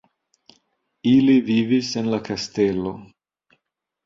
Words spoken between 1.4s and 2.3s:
vivis en la